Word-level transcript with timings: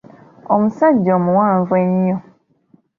Omusajja 0.53 1.11
omuwanvu 1.19 1.73
ennyo. 1.83 2.17